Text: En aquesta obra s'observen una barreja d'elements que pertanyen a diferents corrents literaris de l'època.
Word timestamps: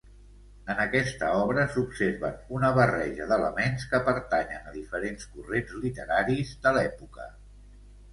En 0.73 0.79
aquesta 0.83 1.27
obra 1.41 1.65
s'observen 1.73 2.39
una 2.59 2.71
barreja 2.77 3.27
d'elements 3.31 3.85
que 3.91 3.99
pertanyen 4.07 4.71
a 4.71 4.73
diferents 4.79 5.29
corrents 5.35 5.77
literaris 5.85 6.55
de 6.65 6.73
l'època. 6.79 7.29